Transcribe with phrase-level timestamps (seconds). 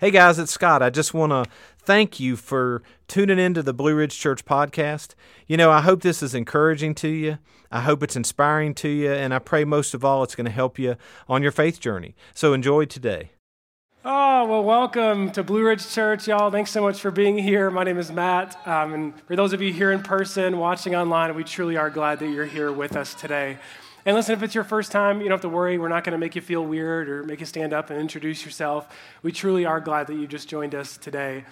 [0.00, 0.82] Hey guys, it's Scott.
[0.82, 1.44] I just want to
[1.76, 5.10] thank you for tuning into the Blue Ridge Church podcast.
[5.46, 7.36] You know, I hope this is encouraging to you.
[7.70, 10.50] I hope it's inspiring to you, and I pray most of all it's going to
[10.50, 10.96] help you
[11.28, 12.14] on your faith journey.
[12.32, 13.32] So enjoy today.
[14.02, 16.50] Oh, well, welcome to Blue Ridge Church, y'all.
[16.50, 17.70] Thanks so much for being here.
[17.70, 18.56] My name is Matt.
[18.66, 22.20] Um, and for those of you here in person, watching online, we truly are glad
[22.20, 23.58] that you're here with us today.
[24.06, 25.76] And listen, if it's your first time, you don't have to worry.
[25.76, 28.44] We're not going to make you feel weird or make you stand up and introduce
[28.44, 28.88] yourself.
[29.22, 31.44] We truly are glad that you just joined us today.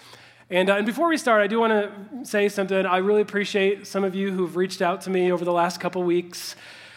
[0.50, 2.86] And, uh, and before we start, I do want to say something.
[2.86, 6.02] I really appreciate some of you who've reached out to me over the last couple
[6.02, 6.56] weeks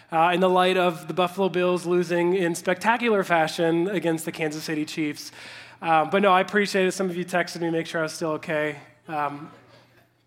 [0.09, 4.64] uh, in the light of the Buffalo Bills losing in spectacular fashion against the Kansas
[4.64, 5.34] City Chiefs.
[5.81, 6.94] Um, but no, I appreciate it.
[6.94, 8.78] Some of you texted me, to make sure I was still okay.
[9.09, 9.52] Um,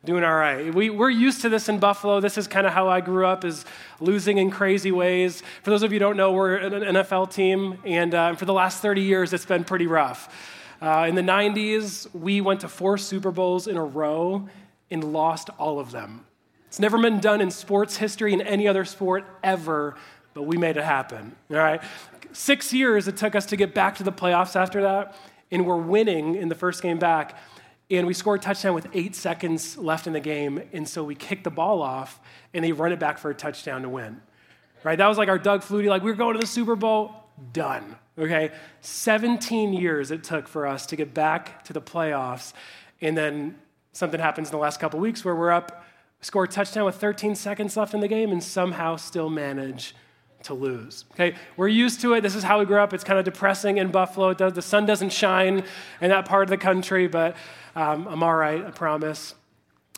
[0.04, 0.74] Doing all right.
[0.74, 2.20] We, we're used to this in Buffalo.
[2.20, 3.64] This is kind of how I grew up, is
[4.00, 5.42] losing in crazy ways.
[5.62, 8.52] For those of you who don't know, we're an NFL team, and uh, for the
[8.52, 10.28] last 30 years, it's been pretty rough.
[10.82, 14.46] Uh, in the 90s, we went to four Super Bowls in a row
[14.90, 16.26] and lost all of them.
[16.66, 19.96] It's never been done in sports history in any other sport ever,
[20.34, 21.34] but we made it happen.
[21.50, 21.80] All right?
[22.32, 25.16] Six years it took us to get back to the playoffs after that,
[25.50, 27.38] and we're winning in the first game back
[27.90, 30.62] and we scored a touchdown with eight seconds left in the game.
[30.72, 32.20] And so we kicked the ball off
[32.52, 34.20] and they run it back for a touchdown to win.
[34.82, 34.96] Right?
[34.96, 37.14] That was like our Doug Flutie, like, we are going to the Super Bowl,
[37.52, 37.96] done.
[38.18, 38.52] Okay?
[38.80, 42.52] 17 years it took for us to get back to the playoffs.
[43.00, 43.56] And then
[43.92, 45.84] something happens in the last couple weeks where we're up,
[46.20, 49.94] score a touchdown with 13 seconds left in the game, and somehow still manage
[50.44, 51.04] to lose.
[51.12, 52.20] Okay, we're used to it.
[52.20, 52.92] This is how we grew up.
[52.92, 54.34] It's kind of depressing in Buffalo.
[54.34, 55.64] Does, the sun doesn't shine
[56.00, 57.36] in that part of the country, but
[57.74, 59.34] um, I'm all right, I promise.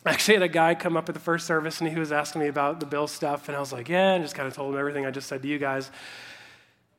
[0.05, 2.41] I actually had a guy come up at the first service and he was asking
[2.41, 4.72] me about the bill stuff, and I was like, yeah, and just kind of told
[4.72, 5.91] him everything I just said to you guys.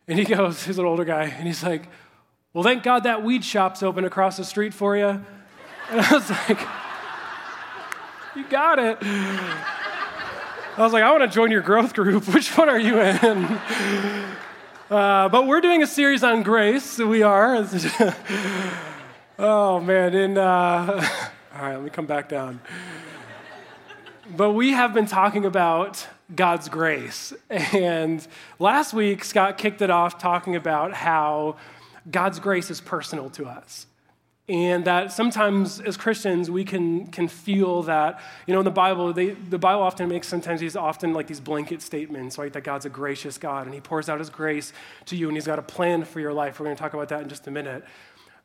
[0.07, 1.83] And he goes, he's an older guy, and he's like,
[2.53, 5.23] well, thank God that weed shop's open across the street for you.
[5.89, 6.59] And I was like,
[8.35, 8.97] you got it.
[10.77, 12.27] I was like, I want to join your growth group.
[12.33, 13.59] Which one are you in?
[14.89, 17.67] Uh, but we're doing a series on grace, we are.
[19.39, 20.15] Oh, man.
[20.15, 21.05] And, uh,
[21.53, 22.61] all right, let me come back down.
[24.35, 27.33] But we have been talking about God's grace.
[27.49, 28.25] And
[28.57, 31.57] last week, Scott kicked it off talking about how
[32.09, 33.87] God's grace is personal to us.
[34.49, 39.11] And that sometimes as Christians, we can, can feel that, you know, in the Bible,
[39.11, 42.53] they, the Bible often makes sometimes these often like these blanket statements, right?
[42.53, 44.71] That God's a gracious God and he pours out his grace
[45.07, 46.59] to you and he's got a plan for your life.
[46.59, 47.83] We're going to talk about that in just a minute.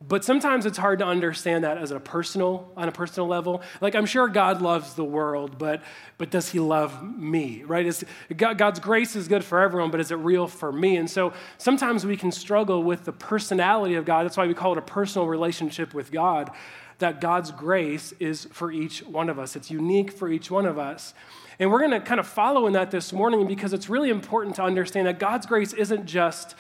[0.09, 3.63] But sometimes it's hard to understand that as a personal, on a personal level.
[3.81, 5.83] Like I'm sure God loves the world, but
[6.19, 7.63] but does He love me?
[7.65, 7.87] Right?
[7.87, 8.05] Is,
[8.37, 10.97] God, God's grace is good for everyone, but is it real for me?
[10.97, 14.25] And so sometimes we can struggle with the personality of God.
[14.25, 16.51] That's why we call it a personal relationship with God.
[16.99, 19.57] That God's grace is for each one of us.
[19.57, 21.15] It's unique for each one of us.
[21.59, 24.57] And we're going to kind of follow in that this morning because it's really important
[24.57, 26.55] to understand that God's grace isn't just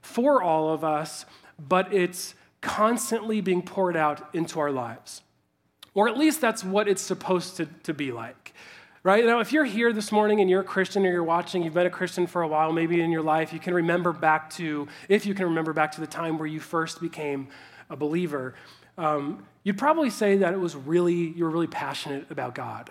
[0.00, 1.24] for all of us,
[1.58, 5.20] but it's constantly being poured out into our lives.
[5.92, 8.54] Or at least that's what it's supposed to, to be like.
[9.02, 9.24] Right?
[9.24, 11.86] Now, if you're here this morning and you're a Christian or you're watching, you've been
[11.86, 15.26] a Christian for a while, maybe in your life, you can remember back to, if
[15.26, 17.48] you can remember back to the time where you first became
[17.90, 18.54] a believer,
[18.96, 22.90] um, you'd probably say that it was really, you were really passionate about God.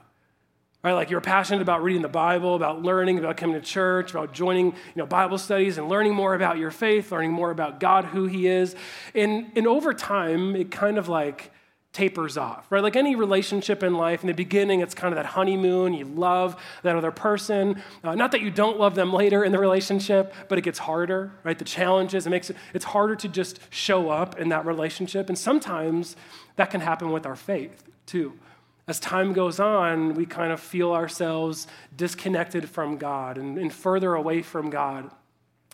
[0.83, 0.93] Right?
[0.93, 4.67] Like you're passionate about reading the Bible, about learning, about coming to church, about joining
[4.67, 8.25] you know, Bible studies and learning more about your faith, learning more about God, who
[8.25, 8.75] He is.
[9.13, 11.51] And, and over time, it kind of like
[11.93, 12.81] tapers off, right?
[12.81, 15.93] Like any relationship in life, in the beginning, it's kind of that honeymoon.
[15.93, 17.81] You love that other person.
[18.03, 21.33] Uh, not that you don't love them later in the relationship, but it gets harder,
[21.43, 21.59] right?
[21.59, 25.27] The challenges, it makes it, it's harder to just show up in that relationship.
[25.27, 26.15] And sometimes
[26.55, 28.33] that can happen with our faith too
[28.87, 34.15] as time goes on, we kind of feel ourselves disconnected from God and, and, further
[34.15, 35.11] away from God.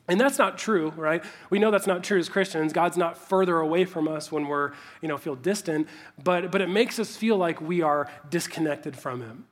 [0.09, 1.23] And that's not true, right?
[1.49, 2.71] We know that's not true as Christians.
[2.71, 5.87] God's not further away from us when we're, you know, feel distant,
[6.23, 9.45] but, but it makes us feel like we are disconnected from Him.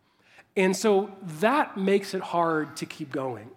[0.56, 3.50] And so that makes it hard to keep going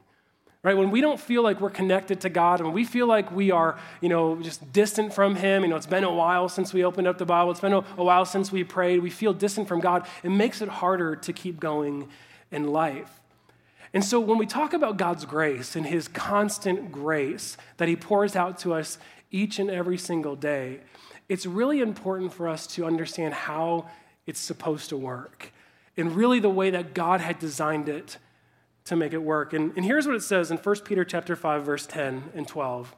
[0.62, 0.76] right?
[0.76, 3.78] When we don't feel like we're connected to god when we feel like we are
[4.00, 7.06] you know just distant from him you know it's been a while since we opened
[7.06, 9.80] up the bible it's been a, a while since we prayed we feel distant from
[9.80, 12.08] god it makes it harder to keep going
[12.50, 13.20] in life.
[13.92, 18.36] And so when we talk about god's grace and his constant grace that he pours
[18.36, 18.98] out to us
[19.30, 20.80] each and every single day
[21.28, 23.86] it's really important for us to understand how
[24.26, 25.52] it's supposed to work
[25.96, 28.18] and really the way that god had designed it
[28.88, 29.52] to make it work.
[29.52, 32.94] And, and here's what it says in 1 Peter chapter 5, verse 10 and 12.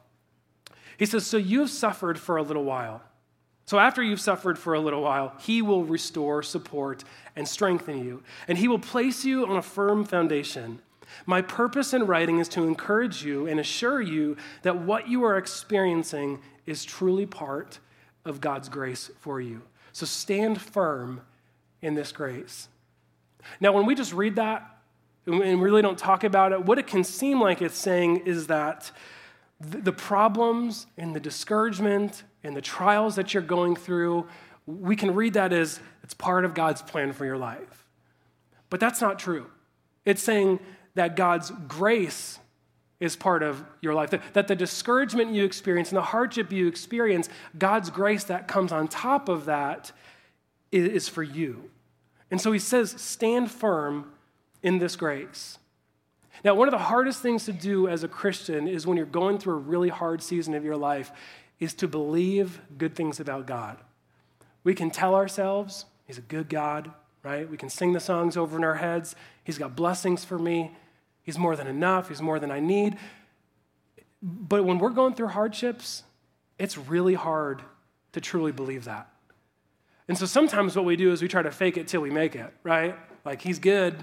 [0.97, 3.01] He says, So you have suffered for a little while.
[3.65, 7.03] So, after you've suffered for a little while, he will restore, support,
[7.35, 8.23] and strengthen you.
[8.47, 10.79] And he will place you on a firm foundation.
[11.25, 15.37] My purpose in writing is to encourage you and assure you that what you are
[15.37, 17.79] experiencing is truly part
[18.23, 19.61] of God's grace for you.
[19.91, 21.21] So, stand firm
[21.81, 22.69] in this grace.
[23.59, 24.80] Now, when we just read that
[25.25, 28.47] and we really don't talk about it, what it can seem like it's saying is
[28.47, 28.91] that
[29.59, 34.27] the problems and the discouragement and the trials that you're going through,
[34.65, 37.85] we can read that as it's part of God's plan for your life.
[38.69, 39.45] But that's not true.
[40.05, 40.59] It's saying
[40.95, 42.39] that God's grace
[42.99, 47.29] is part of your life, that, the discouragement you experience and the hardship you experience,
[47.57, 49.91] God's grace that comes on top of that
[50.71, 51.69] is for you.
[52.29, 54.11] And so he says, stand firm
[54.63, 55.57] in this grace.
[56.43, 59.37] Now, one of the hardest things to do as a Christian is when you're going
[59.37, 61.11] through a really hard season of your life,
[61.59, 63.77] is to believe good things about God.
[64.63, 66.91] We can tell ourselves He's a good God,
[67.23, 67.49] right?
[67.49, 69.15] We can sing the songs over in our heads.
[69.45, 70.75] He's got blessings for me.
[71.23, 72.09] He's more than enough.
[72.09, 72.97] He's more than I need.
[74.21, 76.03] But when we're going through hardships,
[76.59, 77.61] it's really hard
[78.11, 79.07] to truly believe that.
[80.09, 82.35] And so sometimes what we do is we try to fake it till we make
[82.35, 82.97] it, right?
[83.23, 83.95] Like, he's good.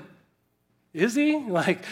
[0.98, 1.36] Is he?
[1.48, 1.84] Like,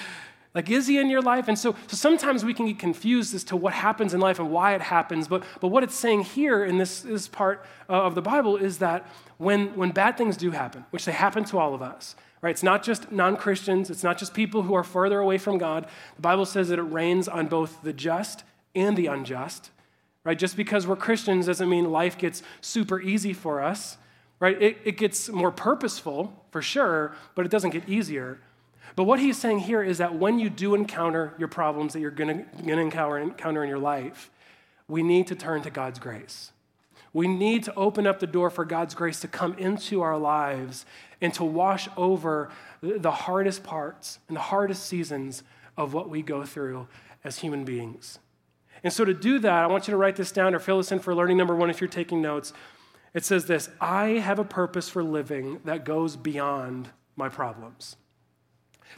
[0.54, 1.48] like, is he in your life?
[1.48, 4.50] And so, so sometimes we can get confused as to what happens in life and
[4.50, 5.28] why it happens.
[5.28, 8.78] But, but what it's saying here in this, this part uh, of the Bible is
[8.78, 9.06] that
[9.36, 12.52] when, when bad things do happen, which they happen to all of us, right?
[12.52, 15.86] It's not just non Christians, it's not just people who are further away from God.
[16.14, 18.42] The Bible says that it rains on both the just
[18.74, 19.70] and the unjust,
[20.24, 20.38] right?
[20.38, 23.98] Just because we're Christians doesn't mean life gets super easy for us,
[24.40, 24.60] right?
[24.62, 28.38] It, it gets more purposeful, for sure, but it doesn't get easier.
[28.96, 32.10] But what he's saying here is that when you do encounter your problems that you're
[32.10, 34.30] going to encounter, encounter in your life,
[34.88, 36.52] we need to turn to God's grace.
[37.12, 40.86] We need to open up the door for God's grace to come into our lives
[41.20, 42.50] and to wash over
[42.82, 45.42] the hardest parts and the hardest seasons
[45.76, 46.88] of what we go through
[47.22, 48.18] as human beings.
[48.82, 50.92] And so, to do that, I want you to write this down or fill this
[50.92, 52.52] in for learning number one if you're taking notes.
[53.14, 57.96] It says this I have a purpose for living that goes beyond my problems.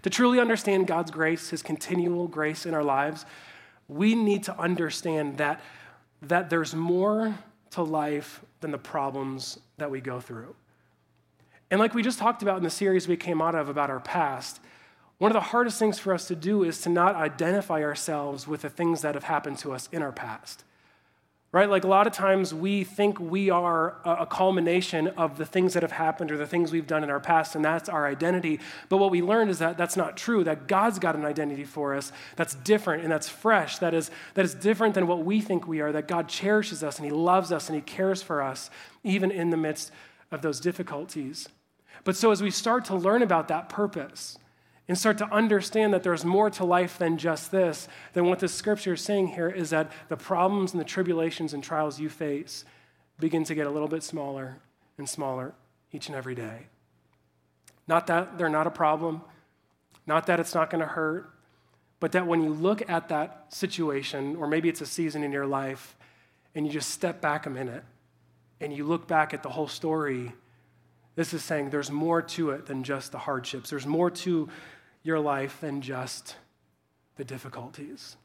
[0.03, 3.27] To truly understand God's grace, His continual grace in our lives,
[3.89, 5.61] we need to understand that,
[6.23, 7.39] that there's more
[7.71, 10.55] to life than the problems that we go through.
[11.71, 14.01] And like we just talked about in the series we came out of about our
[14.01, 14.61] past,
[15.19, 18.63] one of the hardest things for us to do is to not identify ourselves with
[18.63, 20.65] the things that have happened to us in our past
[21.51, 21.71] right?
[21.71, 25.83] Like a lot of times we think we are a culmination of the things that
[25.83, 28.61] have happened or the things we've done in our past, and that's our identity.
[28.91, 31.95] But what we learned is that that's not true, that God's got an identity for
[31.95, 35.67] us that's different and that's fresh, that is, that is different than what we think
[35.67, 38.69] we are, that God cherishes us and He loves us and He cares for us,
[39.03, 39.91] even in the midst
[40.31, 41.49] of those difficulties.
[42.05, 44.39] But so as we start to learn about that purpose,
[44.89, 48.49] and start to understand that there's more to life than just this, then what the
[48.49, 52.65] scripture is saying here is that the problems and the tribulations and trials you face
[53.21, 54.59] begin to get a little bit smaller
[54.97, 55.55] and smaller
[55.93, 56.67] each and every day.
[57.87, 59.23] Not that they're not a problem,
[60.07, 61.31] not that it's not going to hurt,
[62.01, 65.47] but that when you look at that situation, or maybe it's a season in your
[65.47, 65.97] life,
[66.55, 67.85] and you just step back a minute
[68.61, 70.33] and you look back at the whole story,
[71.15, 73.71] this is saying there's more to it than just the hardships.
[73.71, 74.49] There's more to
[75.09, 76.37] your life than just
[77.17, 78.17] the difficulties.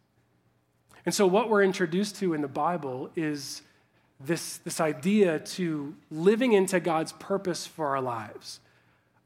[1.05, 3.61] And so, what we're introduced to in the Bible is
[4.19, 8.59] this, this idea to living into God's purpose for our lives,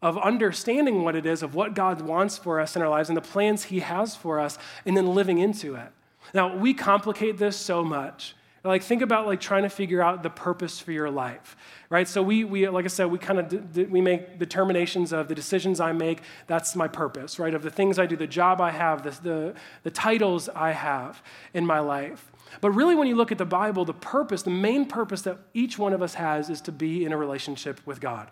[0.01, 3.17] of understanding what it is, of what God wants for us in our lives and
[3.17, 5.91] the plans He has for us, and then living into it.
[6.33, 8.35] Now, we complicate this so much.
[8.67, 11.55] Like, think about like trying to figure out the purpose for your life,
[11.89, 12.07] right?
[12.07, 15.27] So we, we like I said, we kind of d- d- we make determinations of
[15.27, 16.21] the decisions I make.
[16.47, 17.53] That's my purpose, right?
[17.53, 21.23] Of the things I do, the job I have, the, the, the titles I have
[21.53, 22.31] in my life.
[22.61, 25.77] But really, when you look at the Bible, the purpose, the main purpose that each
[25.77, 28.31] one of us has is to be in a relationship with God.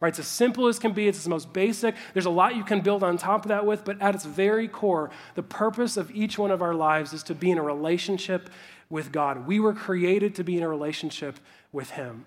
[0.00, 0.08] Right?
[0.08, 1.94] It's as simple as can be, it's the most basic.
[2.12, 4.68] There's a lot you can build on top of that with, but at its very
[4.68, 8.50] core, the purpose of each one of our lives is to be in a relationship
[8.90, 9.46] with God.
[9.46, 11.38] We were created to be in a relationship
[11.72, 12.26] with Him.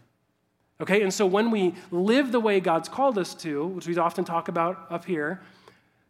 [0.79, 4.23] Okay, and so when we live the way God's called us to, which we often
[4.23, 5.41] talk about up here,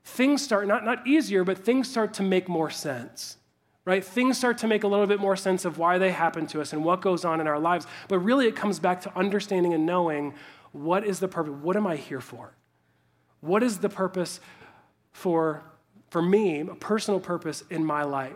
[0.04, 3.38] things start, not, not easier, but things start to make more sense,
[3.86, 4.04] right?
[4.04, 6.74] Things start to make a little bit more sense of why they happen to us
[6.74, 7.88] and what goes on in our lives.
[8.10, 10.34] But really, it comes back to understanding and knowing
[10.74, 11.54] what is the purpose?
[11.62, 12.54] What am I here for?
[13.40, 14.42] What is the purpose
[15.14, 15.64] for,
[16.10, 18.34] for me, a personal purpose in my life?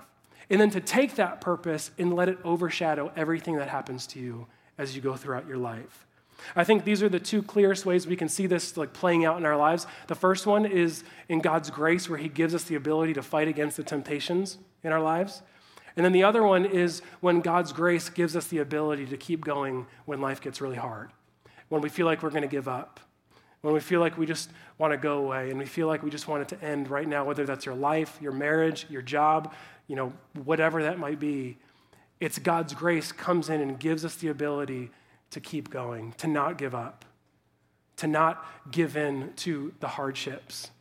[0.51, 4.47] And then to take that purpose and let it overshadow everything that happens to you
[4.77, 6.05] as you go throughout your life.
[6.57, 9.37] I think these are the two clearest ways we can see this like playing out
[9.37, 9.87] in our lives.
[10.07, 13.47] The first one is in God's grace where he gives us the ability to fight
[13.47, 15.41] against the temptations in our lives.
[15.95, 19.45] And then the other one is when God's grace gives us the ability to keep
[19.45, 21.11] going when life gets really hard.
[21.69, 22.99] When we feel like we're going to give up.
[23.61, 26.09] When we feel like we just want to go away and we feel like we
[26.09, 29.53] just want it to end right now whether that's your life, your marriage, your job,
[29.91, 30.13] you know,
[30.45, 31.57] whatever that might be.
[32.21, 34.89] It's God's grace comes in and gives us the ability
[35.31, 37.03] to keep going, to not give up,
[37.97, 40.71] to not give in to the hardships.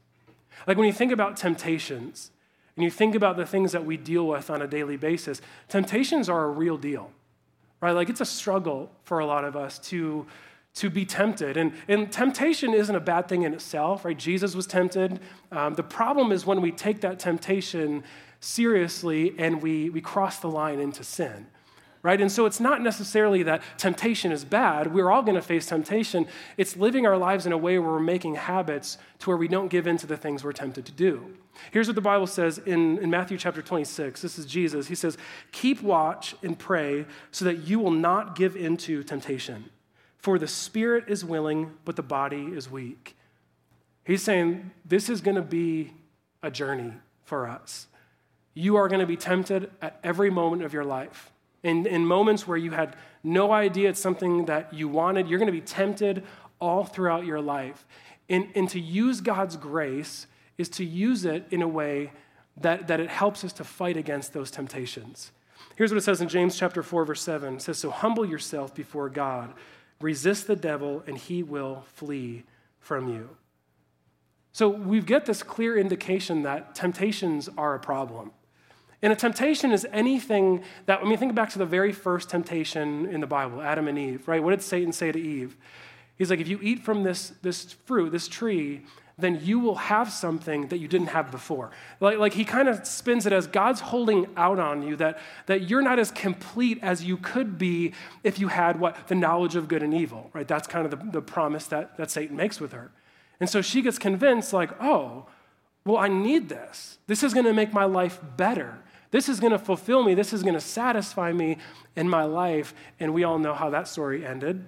[0.64, 2.30] Like when you think about temptations
[2.76, 6.28] and you think about the things that we deal with on a daily basis, temptations
[6.28, 7.10] are a real deal,
[7.80, 7.90] right?
[7.90, 10.24] Like it's a struggle for a lot of us to,
[10.74, 11.56] to be tempted.
[11.56, 14.16] And, and temptation isn't a bad thing in itself, right?
[14.16, 15.18] Jesus was tempted.
[15.50, 18.04] Um, the problem is when we take that temptation
[18.40, 21.46] seriously and we, we cross the line into sin
[22.02, 22.20] right?
[22.20, 24.92] And so it's not necessarily that temptation is bad.
[24.94, 26.26] We're all going to face temptation.
[26.56, 29.68] It's living our lives in a way where we're making habits to where we don't
[29.68, 31.36] give in to the things we're tempted to do.
[31.72, 34.22] Here's what the Bible says in, in Matthew chapter 26.
[34.22, 34.86] This is Jesus.
[34.86, 35.18] He says,
[35.52, 39.66] Keep watch and pray so that you will not give in to temptation.
[40.16, 43.16] For the spirit is willing, but the body is weak.
[44.04, 45.92] He's saying this is going to be
[46.42, 46.92] a journey
[47.24, 47.86] for us.
[48.54, 51.32] You are going to be tempted at every moment of your life.
[51.62, 55.46] In, in moments where you had no idea it's something that you wanted, you're going
[55.46, 56.24] to be tempted
[56.58, 57.86] all throughout your life.
[58.28, 60.26] And, and to use God's grace
[60.56, 62.12] is to use it in a way
[62.56, 65.32] that, that it helps us to fight against those temptations.
[65.76, 67.56] Here's what it says in James chapter 4, verse 7.
[67.56, 69.54] It says, So humble yourself before God,
[70.00, 72.44] resist the devil, and he will flee
[72.78, 73.30] from you.
[74.52, 78.32] So we get this clear indication that temptations are a problem.
[79.02, 83.06] And a temptation is anything that, I mean, think back to the very first temptation
[83.06, 84.42] in the Bible, Adam and Eve, right?
[84.42, 85.56] What did Satan say to Eve?
[86.16, 88.82] He's like, if you eat from this, this fruit, this tree,
[89.16, 91.70] then you will have something that you didn't have before.
[91.98, 95.68] Like, like he kind of spins it as God's holding out on you, that, that
[95.68, 97.92] you're not as complete as you could be
[98.22, 99.08] if you had what?
[99.08, 100.46] The knowledge of good and evil, right?
[100.46, 102.90] That's kind of the, the promise that, that Satan makes with her.
[103.40, 105.26] And so she gets convinced, like, oh,
[105.86, 106.98] well, I need this.
[107.06, 108.78] This is going to make my life better.
[109.10, 110.14] This is going to fulfill me.
[110.14, 111.58] This is going to satisfy me
[111.96, 112.74] in my life.
[112.98, 114.64] And we all know how that story ended.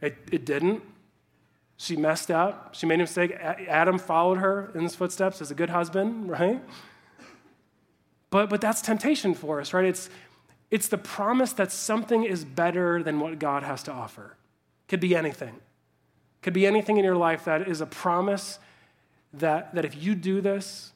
[0.00, 0.82] It, it didn't.
[1.78, 2.74] She messed up.
[2.74, 3.32] She made a mistake.
[3.32, 6.62] Adam followed her in his footsteps as a good husband, right?
[8.30, 9.84] But, but that's temptation for us, right?
[9.84, 10.10] It's,
[10.70, 14.36] it's the promise that something is better than what God has to offer.
[14.88, 15.56] Could be anything.
[16.42, 18.58] Could be anything in your life that is a promise
[19.32, 20.92] that, that if you do this,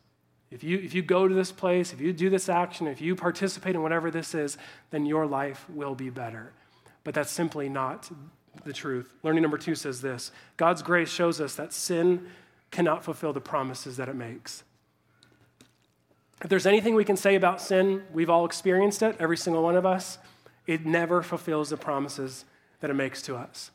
[0.51, 3.15] if you, if you go to this place, if you do this action, if you
[3.15, 4.59] participate in whatever this is,
[4.91, 6.53] then your life will be better.
[7.05, 8.11] But that's simply not
[8.65, 9.15] the truth.
[9.23, 12.27] Learning number two says this God's grace shows us that sin
[12.71, 14.65] cannot fulfill the promises that it makes.
[16.43, 19.77] If there's anything we can say about sin, we've all experienced it, every single one
[19.77, 20.19] of us.
[20.67, 22.45] It never fulfills the promises
[22.81, 23.71] that it makes to us.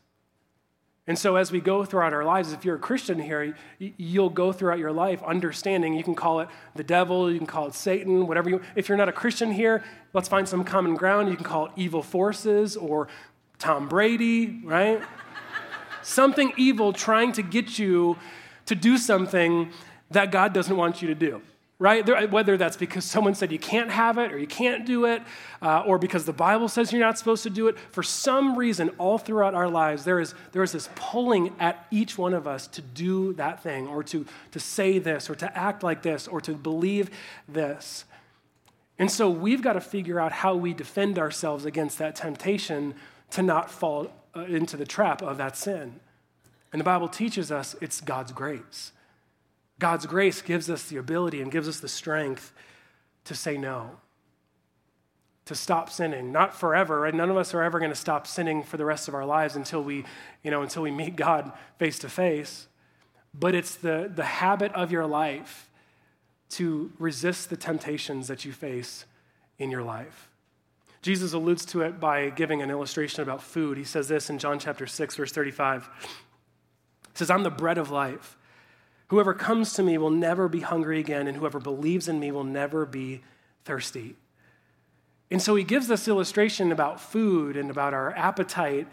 [1.07, 4.51] And so, as we go throughout our lives, if you're a Christian here, you'll go
[4.51, 5.93] throughout your life understanding.
[5.93, 8.61] You can call it the devil, you can call it Satan, whatever you.
[8.75, 9.83] If you're not a Christian here,
[10.13, 11.29] let's find some common ground.
[11.29, 13.07] You can call it evil forces or
[13.59, 14.99] Tom Brady, right?
[16.01, 18.17] something evil trying to get you
[18.65, 19.71] to do something
[20.09, 21.41] that God doesn't want you to do
[21.77, 22.31] right?
[22.31, 25.21] Whether that's because someone said you can't have it or you can't do it,
[25.61, 27.77] uh, or because the Bible says you're not supposed to do it.
[27.91, 32.17] For some reason, all throughout our lives, there is, there is this pulling at each
[32.17, 35.83] one of us to do that thing, or to, to say this, or to act
[35.83, 37.09] like this, or to believe
[37.47, 38.05] this.
[38.97, 42.95] And so we've got to figure out how we defend ourselves against that temptation
[43.31, 45.99] to not fall uh, into the trap of that sin.
[46.71, 48.93] And the Bible teaches us it's God's grace.
[49.79, 52.53] God's grace gives us the ability and gives us the strength
[53.25, 53.91] to say no,
[55.45, 56.31] to stop sinning.
[56.31, 57.13] Not forever, right?
[57.13, 59.55] None of us are ever going to stop sinning for the rest of our lives
[59.55, 60.05] until we,
[60.43, 62.67] you know, until we meet God face to face.
[63.33, 65.69] But it's the, the habit of your life
[66.51, 69.05] to resist the temptations that you face
[69.57, 70.29] in your life.
[71.01, 73.77] Jesus alludes to it by giving an illustration about food.
[73.77, 75.89] He says this in John chapter 6, verse 35.
[76.01, 76.09] He
[77.13, 78.37] says, I'm the bread of life.
[79.07, 82.43] Whoever comes to me will never be hungry again, and whoever believes in me will
[82.43, 83.21] never be
[83.63, 84.15] thirsty.
[85.29, 88.87] And so he gives this illustration about food and about our appetite.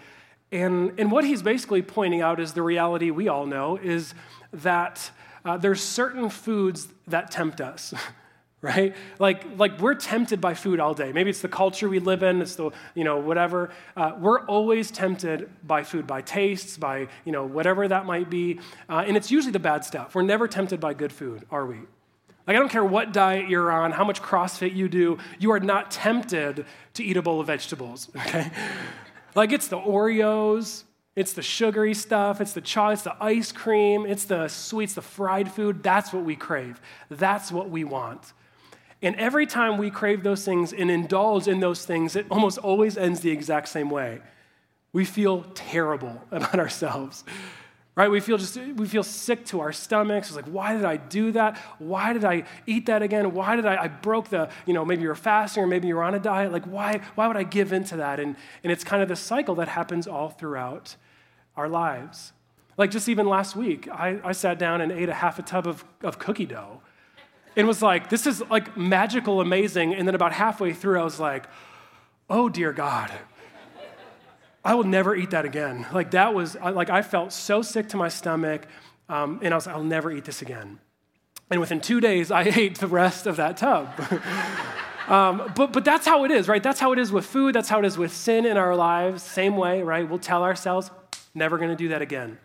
[0.50, 4.14] And, and what he's basically pointing out is the reality we all know is
[4.52, 5.10] that
[5.44, 7.94] uh, there's certain foods that tempt us,
[8.62, 8.94] right?
[9.18, 11.12] Like, like we're tempted by food all day.
[11.12, 13.70] Maybe it's the culture we live in, it's the, you know, whatever.
[13.96, 18.60] Uh, we're always tempted by food, by tastes, by, you know, whatever that might be.
[18.88, 20.14] Uh, and it's usually the bad stuff.
[20.14, 21.76] We're never tempted by good food, are we?
[22.46, 25.60] Like, I don't care what diet you're on, how much CrossFit you do, you are
[25.60, 26.64] not tempted
[26.94, 28.50] to eat a bowl of vegetables, okay?
[29.34, 34.06] like, it's the Oreos, it's the sugary stuff, it's the chocolate, it's the ice cream,
[34.06, 35.82] it's the sweets, the fried food.
[35.82, 36.80] That's what we crave.
[37.10, 38.32] That's what we want.
[39.02, 42.96] And every time we crave those things and indulge in those things, it almost always
[42.96, 44.20] ends the exact same way.
[44.92, 47.24] We feel terrible about ourselves
[47.94, 48.10] right?
[48.10, 50.28] We feel just we feel sick to our stomachs.
[50.28, 51.58] It's like why did i do that?
[51.78, 53.32] Why did i eat that again?
[53.34, 56.14] Why did i i broke the you know maybe you're fasting or maybe you're on
[56.14, 56.52] a diet.
[56.52, 58.18] Like why why would i give into that?
[58.20, 60.96] And and it's kind of the cycle that happens all throughout
[61.56, 62.32] our lives.
[62.78, 65.66] Like just even last week i, I sat down and ate a half a tub
[65.66, 66.80] of, of cookie dough
[67.56, 71.20] and was like this is like magical amazing and then about halfway through i was
[71.20, 71.44] like
[72.30, 73.12] oh dear god
[74.64, 75.86] I will never eat that again.
[75.92, 78.66] Like that was, like I felt so sick to my stomach,
[79.08, 80.78] um, and I was like, I'll never eat this again.
[81.50, 83.88] And within two days, I ate the rest of that tub.
[85.08, 86.62] um, but, but that's how it is, right?
[86.62, 87.54] That's how it is with food.
[87.54, 89.22] That's how it is with sin in our lives.
[89.22, 90.08] Same way, right?
[90.08, 90.90] We'll tell ourselves,
[91.34, 92.38] never to do that again.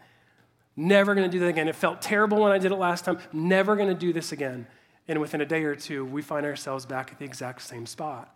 [0.76, 1.68] Never to do that again.
[1.68, 3.20] It felt terrible when I did it last time.
[3.32, 4.68] Never to do this again.
[5.08, 8.36] And within a day or two, we find ourselves back at the exact same spot.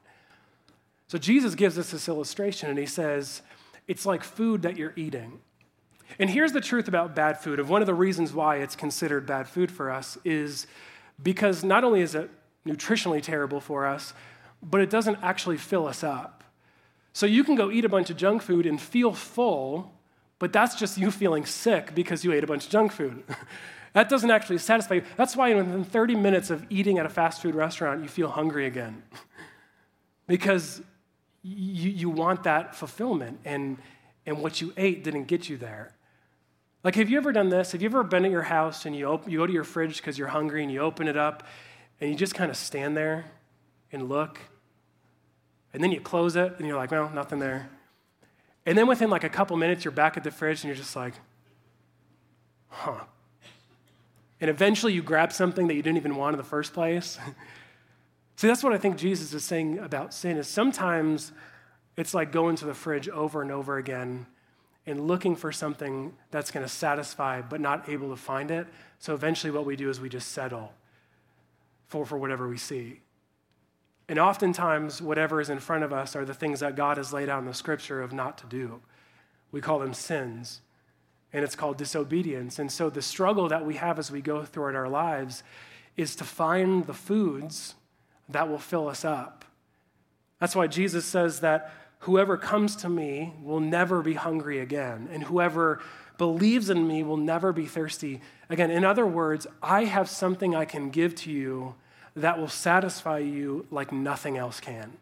[1.08, 3.42] So Jesus gives us this illustration, and he says,
[3.88, 5.40] it's like food that you're eating.
[6.20, 9.26] And here's the truth about bad food of one of the reasons why it's considered
[9.26, 10.68] bad food for us is
[11.22, 12.30] because not only is it
[12.66, 14.14] nutritionally terrible for us,
[14.62, 16.44] but it doesn't actually fill us up.
[17.14, 19.92] So you can go eat a bunch of junk food and feel full,
[20.40, 23.24] but that's just you feeling sick because you ate a bunch of junk food.
[23.94, 25.04] that doesn't actually satisfy you.
[25.18, 28.66] That's why within 30 minutes of eating at a fast food restaurant, you feel hungry
[28.66, 29.04] again.
[30.28, 30.82] because
[31.44, 33.78] you, you want that fulfillment, and,
[34.26, 35.94] and what you ate didn't get you there.
[36.84, 37.74] Like, have you ever done this?
[37.74, 39.98] Have you ever been at your house and you, open, you go to your fridge
[39.98, 41.44] because you're hungry and you open it up
[42.00, 43.26] and you just kind of stand there
[43.92, 44.40] and look?
[45.74, 47.70] And then you close it and you're like, well, nothing there.
[48.66, 50.96] And then within like a couple minutes, you're back at the fridge and you're just
[50.96, 51.14] like,
[52.70, 53.02] huh.
[54.42, 57.18] And eventually you grab something that you didn't even want in the first place.
[58.36, 61.32] See, that's what I think Jesus is saying about sin is sometimes
[61.96, 64.26] it's like going to the fridge over and over again
[64.88, 68.66] and looking for something that's going to satisfy but not able to find it.
[68.98, 70.74] So eventually what we do is we just settle
[71.88, 73.02] for, for whatever we see.
[74.10, 77.30] And oftentimes, whatever is in front of us are the things that God has laid
[77.30, 78.82] out in the scripture of not to do.
[79.52, 80.62] We call them sins,
[81.34, 82.60] and it's called disobedience.
[82.60, 85.44] And so, the struggle that we have as we go through our lives
[85.98, 87.76] is to find the foods
[88.30, 89.46] that will fill us up.
[90.40, 95.24] That's why Jesus says that whoever comes to me will never be hungry again, and
[95.24, 95.82] whoever
[96.18, 98.72] believes in me will never be thirsty again.
[98.72, 101.76] In other words, I have something I can give to you
[102.16, 104.94] that will satisfy you like nothing else can.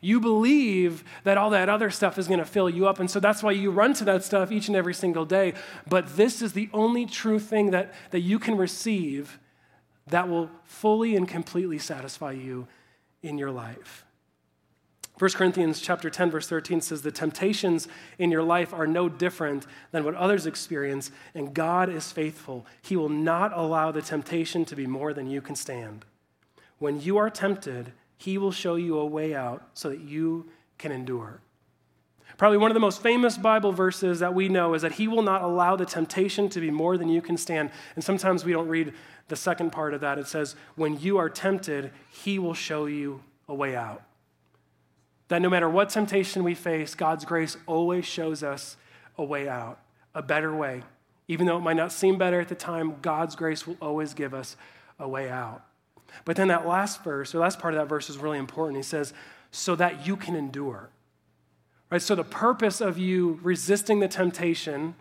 [0.00, 3.20] You believe that all that other stuff is going to fill you up, and so
[3.20, 5.54] that's why you run to that stuff each and every single day.
[5.88, 9.38] But this is the only true thing that, that you can receive
[10.08, 12.68] that will fully and completely satisfy you
[13.22, 14.04] in your life.
[15.18, 19.66] 1 Corinthians chapter 10 verse 13 says the temptations in your life are no different
[19.90, 22.66] than what others experience and God is faithful.
[22.82, 26.04] He will not allow the temptation to be more than you can stand.
[26.78, 30.48] When you are tempted, he will show you a way out so that you
[30.78, 31.40] can endure.
[32.38, 35.22] Probably one of the most famous Bible verses that we know is that he will
[35.22, 37.70] not allow the temptation to be more than you can stand.
[37.94, 38.92] And sometimes we don't read
[39.28, 40.18] the second part of that.
[40.18, 44.02] It says, When you are tempted, he will show you a way out.
[45.28, 48.76] That no matter what temptation we face, God's grace always shows us
[49.16, 49.80] a way out,
[50.14, 50.82] a better way.
[51.28, 54.34] Even though it might not seem better at the time, God's grace will always give
[54.34, 54.56] us
[54.98, 55.65] a way out.
[56.24, 58.76] But then that last verse, or last part of that verse is really important.
[58.76, 59.12] He says,
[59.50, 60.90] so that you can endure.
[61.90, 62.02] Right?
[62.02, 64.94] So the purpose of you resisting the temptation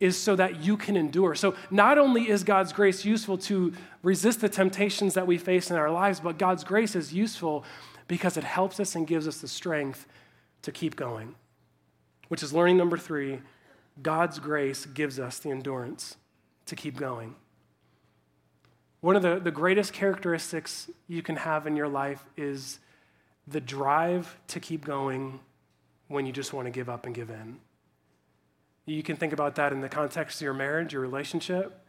[0.00, 1.34] is so that you can endure.
[1.34, 5.76] So not only is God's grace useful to resist the temptations that we face in
[5.76, 7.64] our lives, but God's grace is useful
[8.08, 10.06] because it helps us and gives us the strength
[10.62, 11.34] to keep going.
[12.28, 13.40] Which is learning number 3,
[14.02, 16.16] God's grace gives us the endurance
[16.66, 17.36] to keep going.
[19.04, 22.78] One of the, the greatest characteristics you can have in your life is
[23.46, 25.40] the drive to keep going
[26.08, 27.58] when you just want to give up and give in.
[28.86, 31.84] You can think about that in the context of your marriage, your relationship.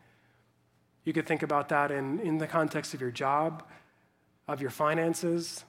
[1.06, 3.63] You could think about that in, in the context of your job.
[4.49, 5.63] of your finances.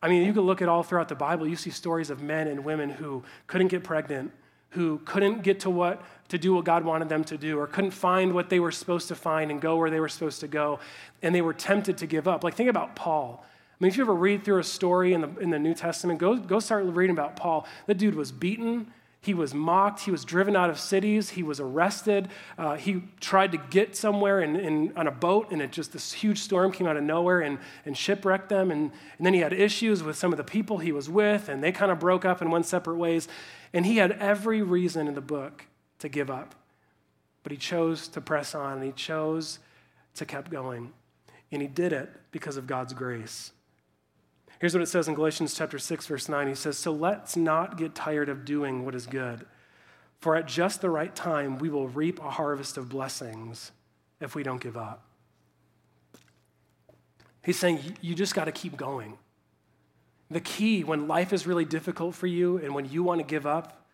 [0.00, 2.46] I mean, you can look at all throughout the Bible, you see stories of men
[2.46, 4.30] and women who couldn't get pregnant,
[4.74, 7.92] who couldn't get to what to do what God wanted them to do or couldn't
[7.92, 10.80] find what they were supposed to find and go where they were supposed to go
[11.22, 12.42] and they were tempted to give up.
[12.42, 13.44] Like think about Paul.
[13.44, 16.18] I mean, if you ever read through a story in the, in the New Testament,
[16.18, 17.66] go, go start reading about Paul.
[17.86, 18.92] The dude was beaten,
[19.24, 20.00] he was mocked.
[20.00, 21.30] He was driven out of cities.
[21.30, 22.28] He was arrested.
[22.58, 26.12] Uh, he tried to get somewhere in, in, on a boat, and it just this
[26.12, 28.70] huge storm came out of nowhere and, and shipwrecked them.
[28.70, 31.64] And, and then he had issues with some of the people he was with, and
[31.64, 33.26] they kind of broke up and went separate ways.
[33.72, 35.64] And he had every reason in the book
[36.00, 36.54] to give up.
[37.42, 39.58] But he chose to press on, and he chose
[40.16, 40.92] to keep going.
[41.50, 43.52] And he did it because of God's grace.
[44.60, 46.48] Here's what it says in Galatians chapter 6 verse 9.
[46.48, 49.46] He says, "So let's not get tired of doing what is good,
[50.20, 53.72] for at just the right time we will reap a harvest of blessings
[54.20, 55.04] if we don't give up."
[57.42, 59.18] He's saying you just got to keep going.
[60.30, 63.46] The key when life is really difficult for you and when you want to give
[63.46, 63.86] up,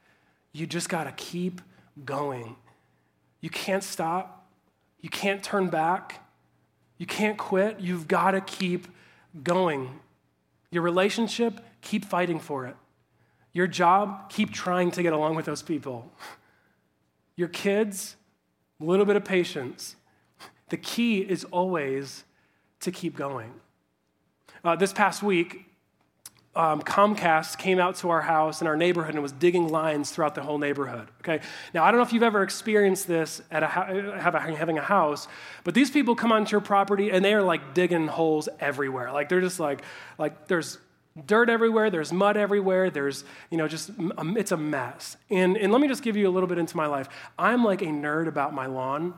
[0.53, 1.61] you just got to keep
[2.05, 2.57] going.
[3.41, 4.47] You can't stop.
[5.01, 6.27] You can't turn back.
[6.99, 7.81] You can't quit.
[7.81, 8.87] You've got to keep
[9.43, 10.01] going.
[10.71, 12.77] Your relationship, keep fighting for it.
[13.53, 16.13] Your job, keep trying to get along with those people.
[17.37, 18.17] Your kids,
[18.81, 19.97] a little bit of patience.
[20.69, 22.25] The key is always
[22.81, 23.53] to keep going.
[24.63, 25.70] Uh, this past week,
[26.57, 30.35] um, Comcast came out to our house in our neighborhood and was digging lines throughout
[30.35, 31.07] the whole neighborhood.
[31.21, 31.41] Okay,
[31.73, 35.29] now I don't know if you've ever experienced this at a, a, having a house,
[35.63, 39.13] but these people come onto your property and they are like digging holes everywhere.
[39.13, 39.83] Like they're just like
[40.19, 40.79] like there's
[41.27, 45.17] dirt everywhere, there's mud everywhere, there's you know just it's a mess.
[45.31, 47.09] And and let me just give you a little bit into my life.
[47.39, 49.15] I'm like a nerd about my lawn.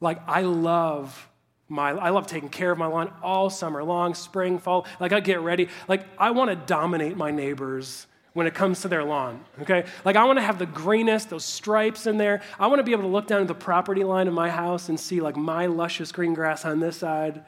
[0.00, 1.27] Like I love
[1.68, 4.86] my, I love taking care of my lawn all summer long, spring, fall.
[5.00, 5.68] Like I get ready.
[5.86, 9.84] Like I want to dominate my neighbors when it comes to their lawn, okay?
[10.04, 12.40] Like I want to have the greenest, those stripes in there.
[12.58, 14.88] I want to be able to look down at the property line of my house
[14.88, 17.44] and see like my luscious green grass on this side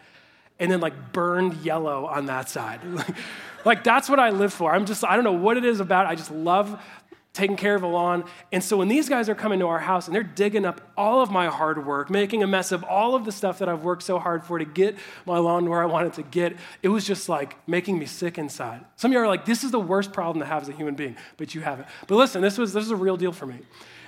[0.58, 2.80] and then like burned yellow on that side.
[3.64, 4.74] like that's what I live for.
[4.74, 6.06] I'm just, I don't know what it is about.
[6.06, 6.82] I just love
[7.32, 8.24] taking care of a lawn.
[8.50, 11.22] And so when these guys are coming to our house and they're digging up all
[11.22, 14.02] of my hard work, making a mess of all of the stuff that I've worked
[14.02, 17.28] so hard for to get my lawn where I wanted to get, it was just
[17.28, 18.84] like making me sick inside.
[18.96, 20.96] Some of you are like, this is the worst problem to have as a human
[20.96, 21.86] being, but you haven't.
[22.08, 23.60] But listen, this was this is a real deal for me.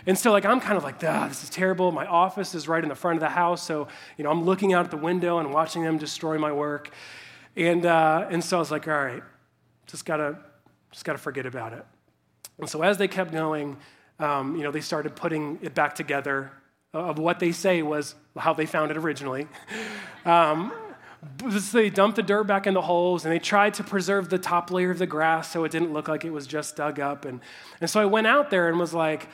[0.05, 1.93] And so like I'm kind of like, ah, this is terrible.
[1.93, 3.63] My office is right in the front of the house.
[3.63, 3.87] So,
[4.19, 6.91] you know, I'm looking out at the window and watching them destroy my work.
[7.57, 9.23] And uh, and so I was like, all right,
[9.87, 10.39] just gotta
[10.91, 11.87] just gotta forget about it.
[12.59, 13.77] And so as they kept going,
[14.19, 16.53] um, you know, they started putting it back together
[16.93, 19.49] of what they say was how they found it originally.
[20.25, 20.73] Um,
[21.41, 24.39] so they dumped the dirt back in the holes and they tried to preserve the
[24.39, 27.25] top layer of the grass so it didn't look like it was just dug up.
[27.25, 27.41] And,
[27.81, 29.29] and so I went out there and was like,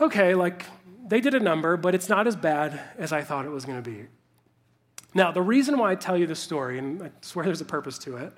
[0.00, 0.64] okay, like
[1.06, 3.82] they did a number, but it's not as bad as I thought it was going
[3.82, 4.06] to be.
[5.14, 7.98] Now, the reason why I tell you this story, and I swear there's a purpose
[8.00, 8.32] to it,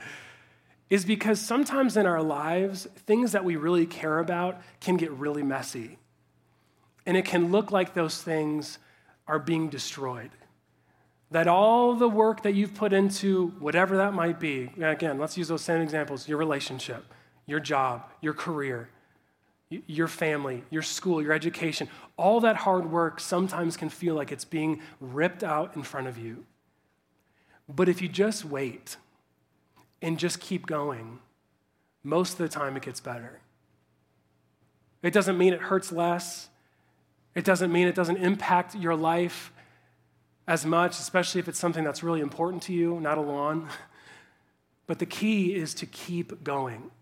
[0.89, 5.43] is because sometimes in our lives, things that we really care about can get really
[5.43, 5.99] messy.
[7.05, 8.79] And it can look like those things
[9.27, 10.31] are being destroyed.
[11.33, 15.49] That all the work that you've put into whatever that might be, again, let's use
[15.49, 17.05] those same examples your relationship,
[17.47, 18.89] your job, your career,
[19.69, 24.45] your family, your school, your education, all that hard work sometimes can feel like it's
[24.45, 26.45] being ripped out in front of you.
[27.69, 28.97] But if you just wait,
[30.03, 31.19] and just keep going,
[32.03, 33.41] most of the time it gets better.
[35.03, 36.49] It doesn't mean it hurts less.
[37.35, 39.53] It doesn't mean it doesn't impact your life
[40.49, 43.69] as much, especially if it's something that's really important to you, not a lawn.
[44.89, 46.93] But the key is to keep going.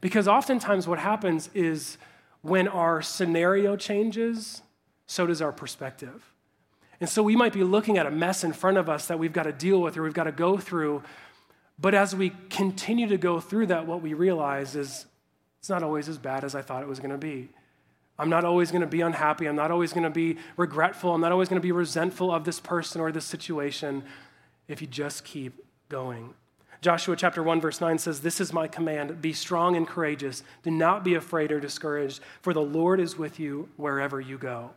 [0.00, 1.96] Because oftentimes what happens is
[2.42, 4.62] when our scenario changes,
[5.06, 6.32] so does our perspective.
[7.00, 9.32] And so we might be looking at a mess in front of us that we've
[9.32, 11.02] got to deal with or we've got to go through,
[11.78, 15.06] but as we continue to go through that, what we realize is
[15.58, 17.48] it's not always as bad as I thought it was going to be.
[18.18, 19.46] I'm not always going to be unhappy.
[19.46, 21.12] I'm not always going to be regretful.
[21.14, 24.04] I'm not always going to be resentful of this person or this situation
[24.68, 26.34] if you just keep going.
[26.80, 30.42] Joshua chapter 1 verse 9 says, "This is my command: be strong and courageous.
[30.62, 34.70] Do not be afraid or discouraged, for the Lord is with you wherever you go."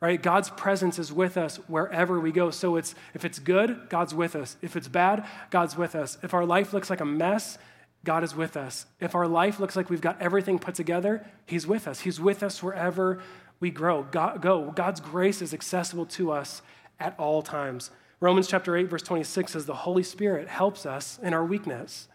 [0.00, 0.22] Right?
[0.22, 2.50] God's presence is with us wherever we go.
[2.50, 4.56] So it's if it's good, God's with us.
[4.62, 6.18] If it's bad, God's with us.
[6.22, 7.58] If our life looks like a mess,
[8.04, 8.86] God is with us.
[8.98, 12.00] If our life looks like we've got everything put together, He's with us.
[12.00, 13.22] He's with us wherever
[13.60, 14.04] we grow.
[14.04, 14.70] God, go.
[14.70, 16.62] God's grace is accessible to us
[16.98, 17.90] at all times.
[18.20, 22.08] Romans chapter 8, verse 26 says, The Holy Spirit helps us in our weakness.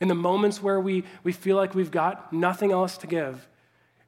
[0.00, 3.48] In the moments where we, we feel like we've got nothing else to give,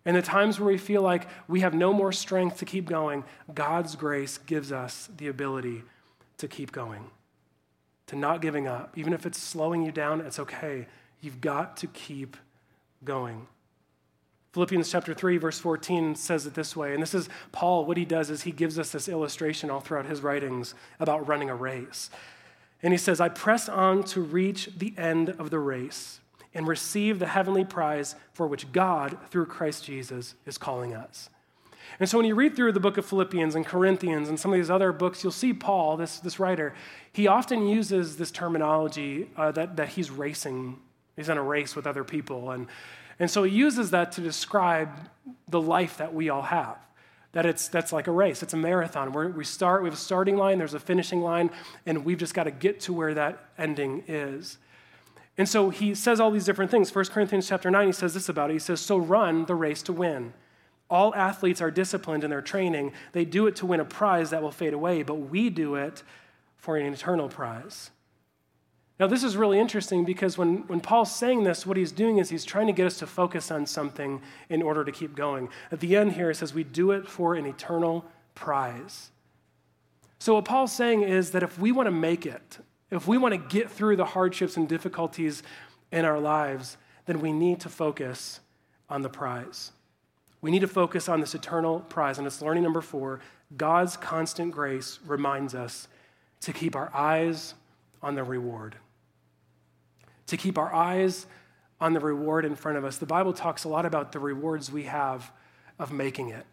[0.07, 3.25] in the times where we feel like we have no more strength to keep going,
[3.55, 5.83] God's grace gives us the ability
[6.39, 7.11] to keep going,
[8.07, 8.97] to not giving up.
[8.97, 10.87] Even if it's slowing you down, it's okay.
[11.21, 12.37] You've got to keep
[13.05, 13.47] going.
[14.53, 16.95] Philippians chapter 3, verse 14 says it this way.
[16.95, 20.07] And this is Paul, what he does is he gives us this illustration all throughout
[20.07, 22.11] his writings about running a race.
[22.83, 26.20] And he says, I press on to reach the end of the race
[26.55, 31.31] and receive the heavenly prize for which God, through Christ Jesus, is calling us.
[31.99, 34.59] And so when you read through the book of Philippians and Corinthians and some of
[34.59, 36.75] these other books, you'll see Paul, this, this writer,
[37.13, 40.79] he often uses this terminology uh, that, that he's racing.
[41.17, 42.53] He's in a race with other people.
[42.53, 42.69] And,
[43.19, 44.89] and so he uses that to describe
[45.49, 46.77] the life that we all have.
[47.33, 49.13] That it's that's like a race, it's a marathon.
[49.13, 51.51] Where we start, we have a starting line, there's a finishing line,
[51.87, 54.59] and we've just got to get to where that ending is.
[55.41, 56.95] And so he says all these different things.
[56.95, 58.53] 1 Corinthians chapter 9, he says this about it.
[58.53, 60.35] He says, So run the race to win.
[60.91, 62.93] All athletes are disciplined in their training.
[63.13, 66.03] They do it to win a prize that will fade away, but we do it
[66.59, 67.91] for an eternal prize.
[68.99, 72.29] Now, this is really interesting because when, when Paul's saying this, what he's doing is
[72.29, 75.49] he's trying to get us to focus on something in order to keep going.
[75.73, 79.11] At the end here, it says, We do it for an eternal prize.
[80.19, 82.59] So, what Paul's saying is that if we want to make it,
[82.91, 85.43] if we want to get through the hardships and difficulties
[85.93, 86.77] in our lives,
[87.07, 88.41] then we need to focus
[88.89, 89.73] on the prize.
[90.41, 92.19] We need to focus on this eternal prize.
[92.19, 93.21] And it's learning number four
[93.57, 95.89] God's constant grace reminds us
[96.43, 97.55] to keep our eyes
[98.03, 98.77] on the reward.
[100.29, 101.27] To keep our eyes
[101.81, 102.99] on the reward in front of us.
[102.99, 105.33] The Bible talks a lot about the rewards we have
[105.79, 106.47] of making it,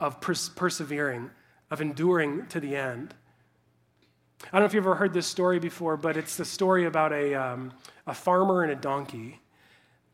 [0.00, 1.30] of pers- persevering,
[1.70, 3.14] of enduring to the end.
[4.46, 7.12] I don't know if you've ever heard this story before, but it's the story about
[7.12, 7.72] a, um,
[8.06, 9.40] a farmer and a donkey.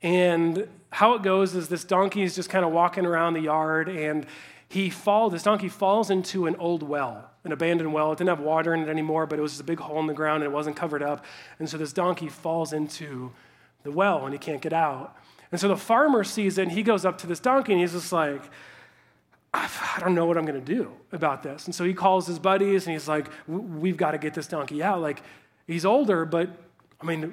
[0.02, 3.88] And how it goes is this donkey is just kind of walking around the yard
[3.88, 4.26] and
[4.68, 8.12] he falls, this donkey falls into an old well, an abandoned well.
[8.12, 10.06] It didn't have water in it anymore, but it was just a big hole in
[10.06, 11.24] the ground and it wasn't covered up.
[11.58, 13.32] And so this donkey falls into
[13.82, 15.16] the well and he can't get out.
[15.50, 17.92] And so the farmer sees it and he goes up to this donkey and he's
[17.92, 18.42] just like,
[19.54, 21.66] I don't know what I'm going to do about this.
[21.66, 24.82] And so he calls his buddies and he's like, We've got to get this donkey
[24.82, 25.00] out.
[25.00, 25.22] Like,
[25.66, 26.50] he's older, but
[27.00, 27.32] I mean,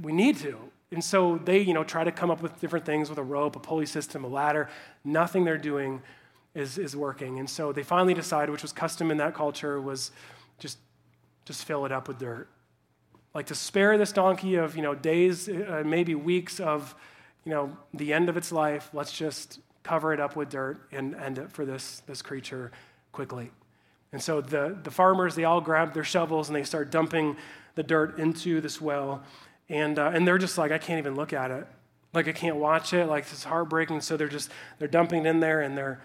[0.00, 0.58] we need to.
[0.90, 3.56] And so they, you know, try to come up with different things with a rope,
[3.56, 4.68] a pulley system, a ladder.
[5.04, 6.02] Nothing they're doing
[6.54, 7.38] is, is working.
[7.38, 10.10] And so they finally decide, which was custom in that culture, was
[10.58, 10.78] just,
[11.44, 12.48] just fill it up with dirt.
[13.34, 16.94] Like to spare this donkey of, you know, days, uh, maybe weeks of,
[17.44, 21.14] you know, the end of its life, let's just cover it up with dirt, and
[21.14, 22.70] end it for this, this creature
[23.12, 23.50] quickly.
[24.12, 27.36] And so the, the farmers, they all grab their shovels and they start dumping
[27.74, 29.22] the dirt into this well.
[29.68, 31.66] And, uh, and they're just like, I can't even look at it.
[32.12, 33.06] Like, I can't watch it.
[33.06, 34.02] Like, it's heartbreaking.
[34.02, 36.02] So they're just, they're dumping it in there and they're,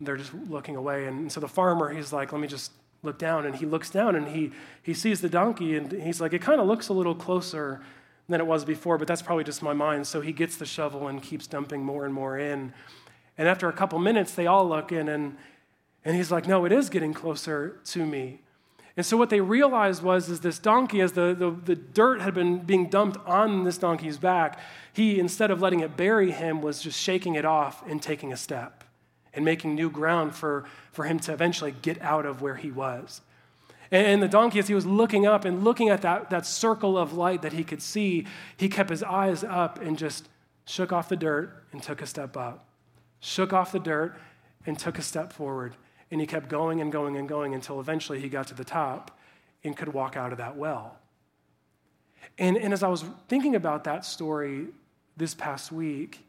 [0.00, 1.06] they're just looking away.
[1.06, 2.70] And so the farmer, he's like, let me just
[3.02, 3.46] look down.
[3.46, 6.60] And he looks down and he, he sees the donkey and he's like, it kind
[6.60, 7.80] of looks a little closer
[8.28, 10.06] than it was before, but that's probably just my mind.
[10.06, 12.72] So he gets the shovel and keeps dumping more and more in.
[13.38, 15.36] And after a couple minutes, they all look in, and,
[16.04, 18.40] and he's like, No, it is getting closer to me.
[18.96, 22.34] And so what they realized was is this donkey, as the, the, the, dirt had
[22.34, 24.58] been being dumped on this donkey's back,
[24.92, 28.36] he, instead of letting it bury him, was just shaking it off and taking a
[28.36, 28.84] step
[29.32, 33.20] and making new ground for, for him to eventually get out of where he was.
[33.90, 36.98] And, and the donkey, as he was looking up and looking at that, that circle
[36.98, 40.28] of light that he could see, he kept his eyes up and just
[40.66, 42.66] shook off the dirt and took a step up
[43.20, 44.16] shook off the dirt,
[44.66, 45.76] and took a step forward.
[46.10, 49.18] And he kept going and going and going until eventually he got to the top
[49.62, 50.96] and could walk out of that well.
[52.38, 54.68] And, and as I was thinking about that story
[55.16, 56.26] this past week,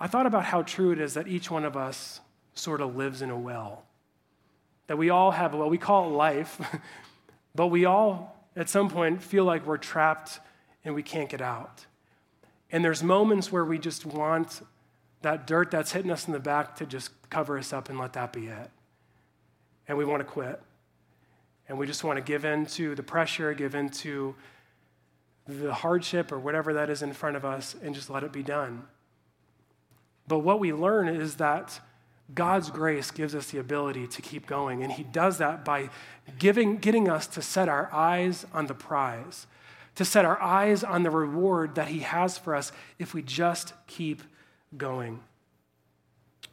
[0.00, 2.20] I thought about how true it is that each one of us
[2.54, 3.84] sort of lives in a well.
[4.86, 5.70] That we all have a well.
[5.70, 6.60] We call it life,
[7.54, 10.40] but we all at some point feel like we're trapped
[10.84, 11.86] and we can't get out.
[12.70, 14.62] And there's moments where we just want
[15.22, 18.12] that dirt that's hitting us in the back to just cover us up and let
[18.14, 18.70] that be it.
[19.88, 20.60] And we want to quit.
[21.68, 24.34] And we just want to give in to the pressure, give in to
[25.46, 28.42] the hardship or whatever that is in front of us and just let it be
[28.42, 28.84] done.
[30.28, 31.80] But what we learn is that
[32.34, 34.82] God's grace gives us the ability to keep going.
[34.82, 35.90] And He does that by
[36.38, 39.46] giving, getting us to set our eyes on the prize,
[39.96, 43.74] to set our eyes on the reward that He has for us if we just
[43.86, 44.22] keep
[44.76, 45.20] going.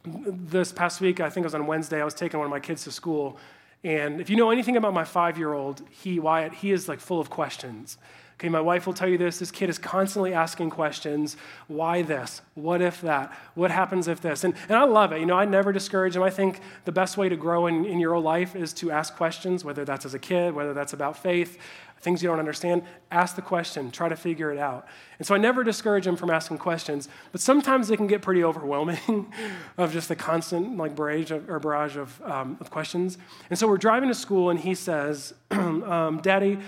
[0.04, 2.60] This past week, I think it was on Wednesday, I was taking one of my
[2.60, 3.38] kids to school,
[3.82, 7.00] And if you know anything about my five year old, he, Wyatt, he is like
[7.00, 7.98] full of questions.
[8.40, 9.38] Okay, my wife will tell you this.
[9.38, 11.36] This kid is constantly asking questions.
[11.68, 12.40] Why this?
[12.54, 13.38] What if that?
[13.54, 14.44] What happens if this?
[14.44, 15.20] And, and I love it.
[15.20, 16.22] You know, I never discourage him.
[16.22, 19.14] I think the best way to grow in, in your own life is to ask
[19.14, 21.58] questions, whether that's as a kid, whether that's about faith,
[22.00, 22.82] things you don't understand.
[23.10, 24.88] Ask the question, try to figure it out.
[25.18, 28.42] And so I never discourage him from asking questions, but sometimes it can get pretty
[28.42, 29.30] overwhelming
[29.76, 33.18] of just the constant like barrage of, or barrage of, um, of questions.
[33.50, 36.58] And so we're driving to school, and he says, um, Daddy,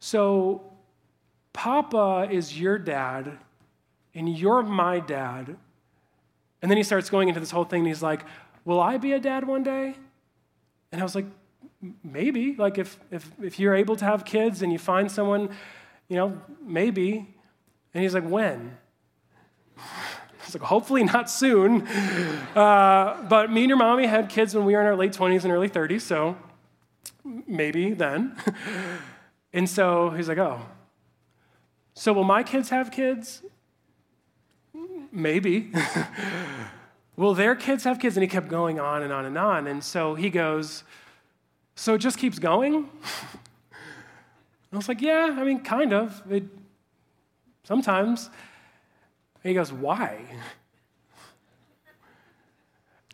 [0.00, 0.72] so
[1.56, 3.38] Papa is your dad,
[4.14, 5.56] and you're my dad.
[6.60, 8.26] And then he starts going into this whole thing, and he's like,
[8.66, 9.94] Will I be a dad one day?
[10.92, 11.24] And I was like,
[12.04, 12.54] Maybe.
[12.56, 15.48] Like, if, if, if you're able to have kids and you find someone,
[16.08, 17.34] you know, maybe.
[17.94, 18.76] And he's like, When?
[20.44, 21.88] It's like, hopefully not soon.
[22.54, 25.42] Uh, but me and your mommy had kids when we were in our late 20s
[25.42, 26.36] and early 30s, so
[27.24, 28.36] maybe then.
[29.52, 30.60] and so he's like, oh,
[31.98, 33.42] so, will my kids have kids?
[35.10, 35.72] Maybe.
[37.16, 38.18] will their kids have kids?
[38.18, 39.66] And he kept going on and on and on.
[39.66, 40.84] And so he goes,
[41.74, 42.90] So it just keeps going?
[44.72, 46.22] I was like, Yeah, I mean, kind of.
[46.30, 46.44] It,
[47.64, 48.26] sometimes.
[49.42, 50.20] And he goes, Why?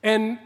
[0.05, 0.37] And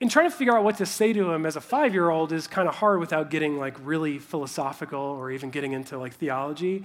[0.00, 2.32] in trying to figure out what to say to him as a five year old
[2.32, 6.82] is kind of hard without getting like really philosophical or even getting into like theology.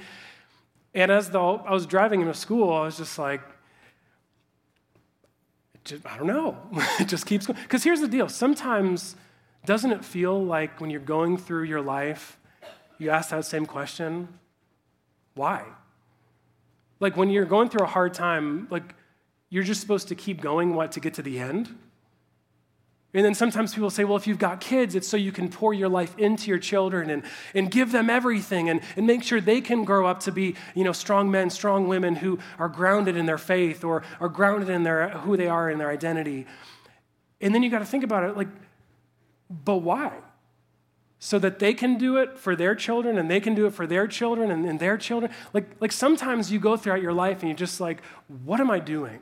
[0.93, 3.41] And as though I was driving him to school, I was just like,
[6.05, 6.57] I don't know.
[6.99, 7.59] it just keeps going.
[7.61, 9.15] Because here's the deal sometimes,
[9.65, 12.37] doesn't it feel like when you're going through your life,
[12.97, 14.27] you ask that same question?
[15.35, 15.63] Why?
[16.99, 18.95] Like when you're going through a hard time, like
[19.49, 21.75] you're just supposed to keep going, what, to get to the end?
[23.13, 25.73] And then sometimes people say, well, if you've got kids, it's so you can pour
[25.73, 29.59] your life into your children and, and give them everything and, and make sure they
[29.59, 33.25] can grow up to be, you know, strong men, strong women who are grounded in
[33.25, 36.45] their faith or are grounded in their, who they are in their identity.
[37.41, 38.47] And then you got to think about it like,
[39.49, 40.13] but why?
[41.19, 43.85] So that they can do it for their children and they can do it for
[43.85, 45.33] their children and, and their children.
[45.53, 48.01] Like, like sometimes you go throughout your life and you're just like,
[48.45, 49.19] what am I doing?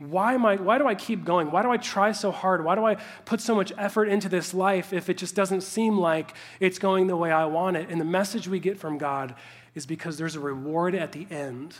[0.00, 1.50] Why, am I, why do I keep going?
[1.50, 2.64] Why do I try so hard?
[2.64, 2.94] Why do I
[3.26, 7.06] put so much effort into this life if it just doesn't seem like it's going
[7.06, 7.90] the way I want it?
[7.90, 9.34] And the message we get from God
[9.74, 11.74] is because there's a reward at the end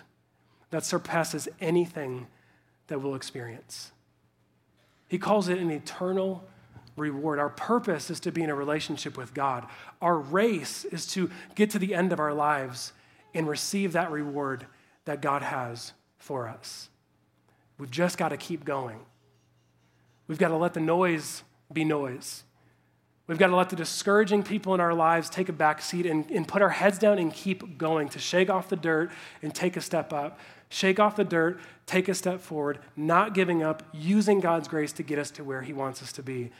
[0.68, 2.26] that surpasses anything
[2.88, 3.90] that we'll experience.
[5.08, 6.44] He calls it an eternal
[6.98, 7.38] reward.
[7.38, 9.66] Our purpose is to be in a relationship with God.
[10.02, 12.92] Our race is to get to the end of our lives
[13.32, 14.66] and receive that reward
[15.06, 16.89] that God has for us.
[17.80, 19.00] We've just got to keep going.
[20.28, 22.44] We've got to let the noise be noise.
[23.26, 26.30] We've got to let the discouraging people in our lives take a back seat and,
[26.30, 29.76] and put our heads down and keep going, to shake off the dirt and take
[29.76, 30.38] a step up.
[30.68, 35.02] Shake off the dirt, take a step forward, not giving up, using God's grace to
[35.02, 36.50] get us to where He wants us to be.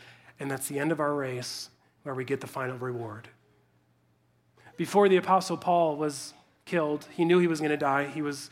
[0.41, 1.69] And that's the end of our race
[2.03, 3.29] where we get the final reward.
[4.77, 6.33] Before the Apostle Paul was
[6.65, 8.07] killed, he knew he was going to die.
[8.07, 8.49] He was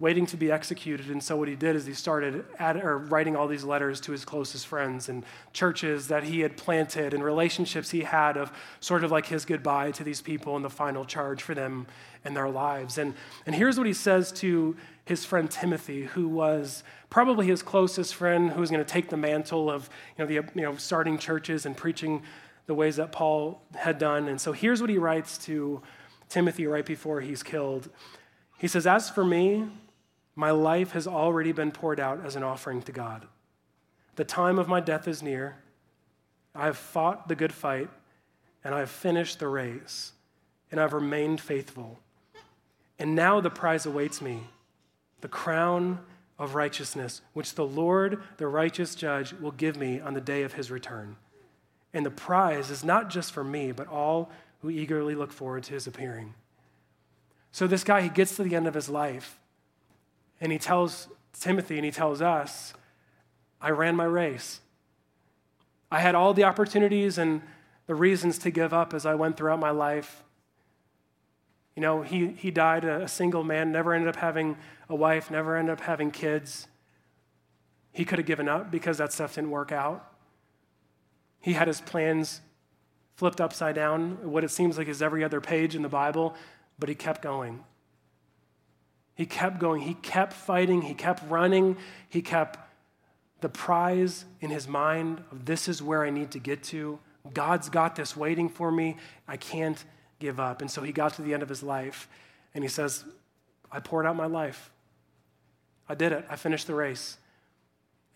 [0.00, 1.10] waiting to be executed.
[1.10, 4.24] And so what he did is he started or writing all these letters to his
[4.24, 9.12] closest friends and churches that he had planted and relationships he had of sort of
[9.12, 11.86] like his goodbye to these people and the final charge for them
[12.24, 12.96] and their lives.
[12.96, 13.12] And,
[13.44, 18.50] and here's what he says to his friend Timothy, who was probably his closest friend,
[18.52, 21.66] who was going to take the mantle of you know, the, you know, starting churches
[21.66, 22.22] and preaching
[22.66, 24.28] the ways that Paul had done.
[24.28, 25.82] And so here's what he writes to
[26.30, 27.90] Timothy right before he's killed.
[28.58, 29.66] He says, As for me,
[30.34, 33.26] my life has already been poured out as an offering to God.
[34.16, 35.56] The time of my death is near.
[36.54, 37.88] I have fought the good fight,
[38.64, 40.12] and I have finished the race,
[40.70, 41.98] and I've remained faithful.
[42.98, 44.40] And now the prize awaits me
[45.20, 46.00] the crown
[46.38, 50.54] of righteousness, which the Lord, the righteous judge, will give me on the day of
[50.54, 51.16] his return.
[51.92, 55.74] And the prize is not just for me, but all who eagerly look forward to
[55.74, 56.34] his appearing.
[57.52, 59.39] So, this guy, he gets to the end of his life,
[60.40, 62.74] and he tells Timothy and he tells us,
[63.60, 64.60] I ran my race.
[65.90, 67.42] I had all the opportunities and
[67.86, 70.22] the reasons to give up as I went throughout my life.
[71.74, 74.56] You know, he, he died a, a single man, never ended up having
[74.88, 76.68] a wife, never ended up having kids.
[77.92, 80.12] He could have given up because that stuff didn't work out.
[81.40, 82.40] He had his plans
[83.16, 86.34] flipped upside down, what it seems like is every other page in the Bible,
[86.78, 87.64] but he kept going.
[89.20, 89.82] He kept going.
[89.82, 90.80] He kept fighting.
[90.80, 91.76] He kept running.
[92.08, 92.58] He kept
[93.42, 96.98] the prize in his mind of this is where I need to get to.
[97.34, 98.96] God's got this waiting for me.
[99.28, 99.84] I can't
[100.20, 100.62] give up.
[100.62, 102.08] And so he got to the end of his life
[102.54, 103.04] and he says,
[103.70, 104.70] I poured out my life.
[105.86, 106.24] I did it.
[106.30, 107.18] I finished the race.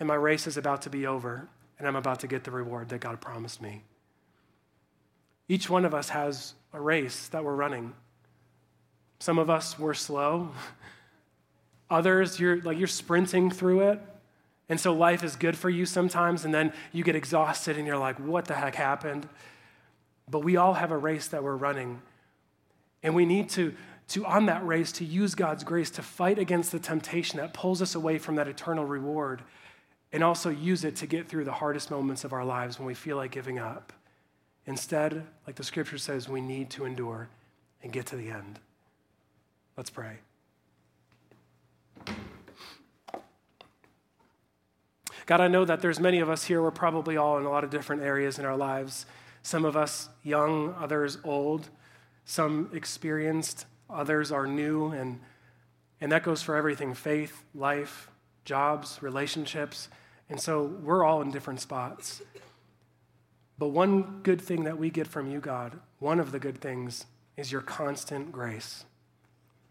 [0.00, 2.88] And my race is about to be over, and I'm about to get the reward
[2.88, 3.82] that God promised me.
[5.48, 7.92] Each one of us has a race that we're running.
[9.18, 10.48] Some of us were slow.
[11.90, 14.00] Others, you're like you're sprinting through it.
[14.68, 17.98] And so life is good for you sometimes, and then you get exhausted and you're
[17.98, 19.28] like, what the heck happened?
[20.28, 22.00] But we all have a race that we're running.
[23.02, 23.74] And we need to,
[24.08, 27.82] to, on that race, to use God's grace to fight against the temptation that pulls
[27.82, 29.42] us away from that eternal reward,
[30.12, 32.94] and also use it to get through the hardest moments of our lives when we
[32.94, 33.92] feel like giving up.
[34.64, 37.28] Instead, like the scripture says, we need to endure
[37.82, 38.58] and get to the end.
[39.76, 40.18] Let's pray.
[45.26, 47.64] God, I know that there's many of us here, we're probably all in a lot
[47.64, 49.06] of different areas in our lives.
[49.42, 51.68] Some of us young, others old,
[52.24, 55.20] some experienced, others are new, and,
[56.00, 58.10] and that goes for everything faith, life,
[58.44, 59.88] jobs, relationships.
[60.28, 62.22] And so we're all in different spots.
[63.58, 67.06] But one good thing that we get from you, God, one of the good things,
[67.36, 68.84] is your constant grace.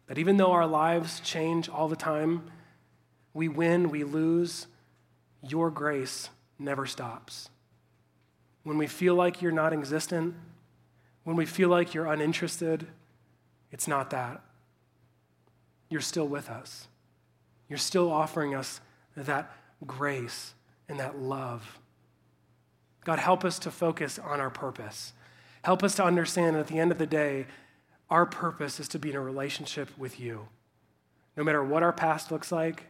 [0.07, 2.51] That even though our lives change all the time,
[3.33, 4.67] we win, we lose,
[5.47, 7.49] your grace never stops.
[8.63, 10.35] When we feel like you're not existent,
[11.23, 12.87] when we feel like you're uninterested,
[13.71, 14.41] it's not that.
[15.89, 16.87] You're still with us.
[17.67, 18.81] You're still offering us
[19.15, 19.51] that
[19.85, 20.53] grace
[20.87, 21.79] and that love.
[23.03, 25.13] God, help us to focus on our purpose.
[25.63, 27.47] Help us to understand that at the end of the day,
[28.09, 30.47] our purpose is to be in a relationship with you.
[31.35, 32.85] No matter what our past looks like,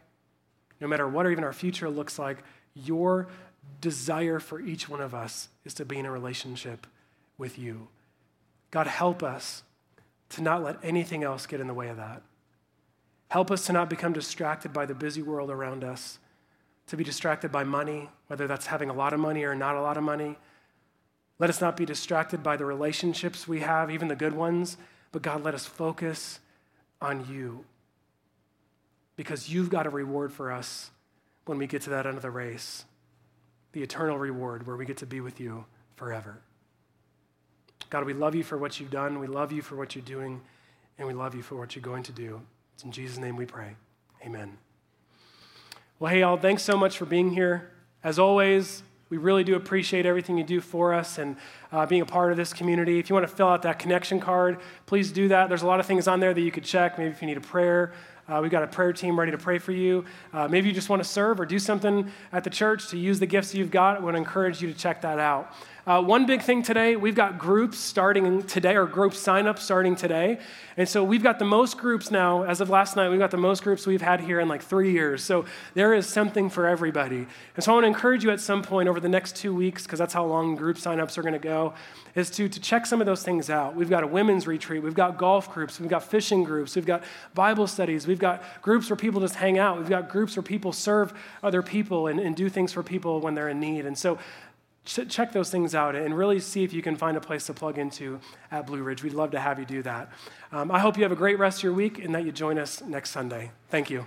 [0.80, 2.38] no matter what our even our future looks like,
[2.74, 3.28] your
[3.80, 6.86] desire for each one of us is to be in a relationship
[7.38, 7.88] with you.
[8.70, 9.62] God, help us
[10.30, 12.22] to not let anything else get in the way of that.
[13.28, 16.18] Help us to not become distracted by the busy world around us,
[16.86, 19.80] to be distracted by money, whether that's having a lot of money or not a
[19.80, 20.36] lot of money.
[21.38, 24.76] Let us not be distracted by the relationships we have, even the good ones,
[25.10, 26.40] but God, let us focus
[27.00, 27.64] on you
[29.16, 30.90] because you've got a reward for us
[31.46, 32.84] when we get to that end of the race
[33.74, 35.64] the eternal reward where we get to be with you
[35.96, 36.38] forever.
[37.90, 39.18] God, we love you for what you've done.
[39.18, 40.40] We love you for what you're doing.
[40.96, 42.40] And we love you for what you're going to do.
[42.74, 43.74] It's in Jesus' name we pray.
[44.24, 44.56] Amen.
[45.98, 47.72] Well, hey, all, thanks so much for being here.
[48.04, 51.36] As always, we really do appreciate everything you do for us and
[51.72, 53.00] uh, being a part of this community.
[53.00, 55.48] If you want to fill out that connection card, please do that.
[55.48, 56.96] There's a lot of things on there that you could check.
[56.96, 57.92] Maybe if you need a prayer,
[58.28, 60.04] uh, we've got a prayer team ready to pray for you.
[60.32, 63.18] Uh, maybe you just want to serve or do something at the church to use
[63.18, 63.98] the gifts you've got.
[63.98, 65.52] I would encourage you to check that out.
[65.86, 69.94] Uh, one big thing today, we've got groups starting today, or group sign up starting
[69.94, 70.38] today.
[70.78, 73.36] And so we've got the most groups now, as of last night, we've got the
[73.36, 75.22] most groups we've had here in like three years.
[75.22, 77.26] So there is something for everybody.
[77.54, 79.82] And so I want to encourage you at some point over the next two weeks,
[79.82, 81.74] because that's how long group signups are going to go,
[82.14, 83.76] is to, to check some of those things out.
[83.76, 87.04] We've got a women's retreat, we've got golf groups, we've got fishing groups, we've got
[87.34, 90.72] Bible studies, we've got groups where people just hang out, we've got groups where people
[90.72, 91.12] serve
[91.42, 93.84] other people and, and do things for people when they're in need.
[93.84, 94.18] And so
[94.84, 97.78] check those things out and really see if you can find a place to plug
[97.78, 98.20] into
[98.50, 99.02] at Blue Ridge.
[99.02, 100.12] We'd love to have you do that.
[100.52, 102.58] Um, I hope you have a great rest of your week and that you join
[102.58, 103.50] us next Sunday.
[103.70, 104.06] Thank you.